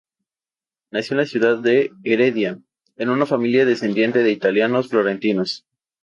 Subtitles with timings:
[0.89, 2.57] Nació en la ciudad de Heredia,
[2.97, 5.63] en una familia descendiente de italianos florentinos.